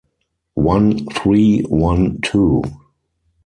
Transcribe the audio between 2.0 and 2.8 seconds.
two.